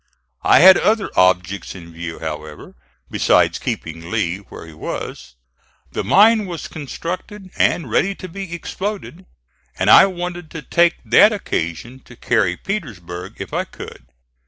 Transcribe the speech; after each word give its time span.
I 0.41 0.61
had 0.61 0.77
other 0.79 1.11
objects 1.15 1.75
in 1.75 1.93
view, 1.93 2.17
however, 2.17 2.73
besides 3.11 3.59
keeping 3.59 4.09
Lee 4.09 4.37
where 4.37 4.65
he 4.65 4.73
was. 4.73 5.35
The 5.91 6.03
mine 6.03 6.47
was 6.47 6.67
constructed 6.67 7.51
and 7.55 7.87
ready 7.87 8.15
to 8.15 8.27
be 8.27 8.51
exploded, 8.51 9.27
and 9.77 9.91
I 9.91 10.07
wanted 10.07 10.49
to 10.57 10.63
take 10.63 10.95
that 11.05 11.31
occasion 11.31 11.99
to 12.05 12.15
carry 12.15 12.57
Petersburg 12.57 13.35
if 13.37 13.53
I 13.53 13.63
could. 13.63 14.07